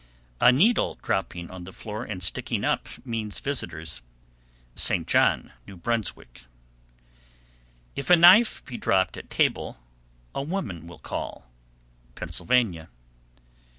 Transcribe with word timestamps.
A 0.39 0.51
needle 0.51 0.97
dropping 1.03 1.51
on 1.51 1.63
the 1.65 1.71
floor 1.71 2.03
and 2.03 2.23
sticking 2.23 2.63
up 2.65 2.89
means 3.05 3.39
visitors. 3.39 4.01
St. 4.73 5.07
John, 5.07 5.53
N.B. 5.67 5.73
761. 5.73 6.25
If 7.95 8.09
a 8.09 8.15
knife 8.15 8.65
be 8.65 8.77
dropped 8.77 9.15
at 9.15 9.29
table, 9.29 9.77
a 10.33 10.41
woman 10.41 10.87
will 10.87 10.97
call. 10.97 11.45
_Pennsylvania. 12.15 12.87